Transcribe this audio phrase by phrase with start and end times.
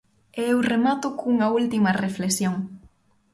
[0.39, 2.55] E eu remato cunha última reflexión.